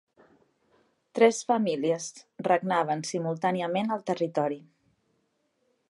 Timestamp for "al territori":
3.97-4.59